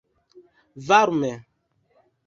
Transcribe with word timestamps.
varme 0.87 1.31